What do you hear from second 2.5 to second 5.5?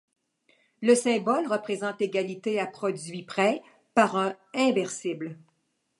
à produit près par un inversible.